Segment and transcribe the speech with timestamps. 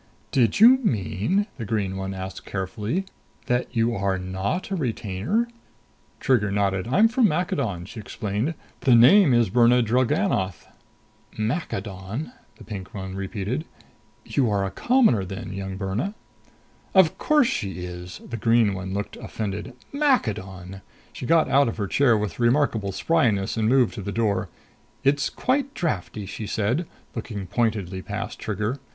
[0.31, 3.05] "Did you mean," the green one asked carefully,
[3.45, 5.47] "that you are not a retainer?"
[6.19, 6.87] Trigger nodded.
[6.87, 8.55] "I'm from Maccadon," she explained.
[8.79, 10.65] "The name is Birna Drellgannoth."
[11.37, 13.63] "Maccadon," the pink one repeated.
[14.25, 16.15] "You are a commoner then, young Birna?"
[16.95, 19.75] "Of course she is!" The green one looked offended.
[19.93, 20.81] "Maccadon!"
[21.13, 24.49] She got out of her chair with remarkable spryness and moved to the door.
[25.03, 28.79] "It's quite drafty," she said, looking pointedly past Trigger.